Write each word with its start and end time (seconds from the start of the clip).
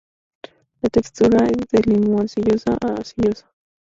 La 0.81 0.89
textura 0.89 1.45
es 1.45 1.67
de 1.71 1.79
limo-arcillosa 1.83 2.71
a 2.83 2.87
arcillosa. 2.93 3.51